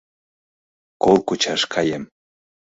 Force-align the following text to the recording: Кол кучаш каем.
Кол 1.03 1.17
кучаш 1.27 1.61
каем. 1.73 2.03